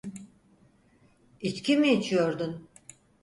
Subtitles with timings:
[1.41, 2.67] İçki mi içiyordun?